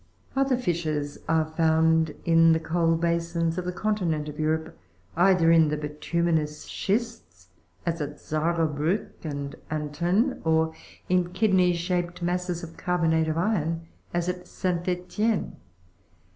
16. 0.33 0.41
Other 0.47 0.57
fishes 0.59 1.19
are 1.29 1.45
found 1.45 2.15
in 2.25 2.53
the 2.53 2.59
coal 2.59 2.95
basins 2.95 3.59
of 3.59 3.65
the 3.65 3.71
continent 3.71 4.27
of 4.27 4.39
Europe, 4.39 4.75
either 5.15 5.51
in 5.51 5.67
the 5.67 5.77
bituminous 5.77 6.63
schists, 6.63 7.49
as 7.85 8.01
at 8.01 8.19
Sarrebruck 8.19 9.23
and 9.23 9.53
at 9.69 9.91
Antun, 9.91 10.41
or 10.43 10.73
in 11.07 11.31
kidney 11.33 11.73
shaped 11.73 12.23
masses 12.23 12.63
of 12.63 12.77
carbonate 12.77 13.27
of 13.27 13.37
iron, 13.37 13.81
as 14.11 14.27
at 14.27 14.47
Saint 14.47 14.87
Etienne. 14.87 15.55